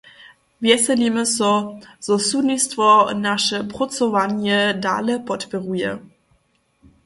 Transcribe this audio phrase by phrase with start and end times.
[0.63, 1.49] Wjeselimy so,
[2.07, 5.89] zo sudnistwo naše prócowanja dale podpěruje.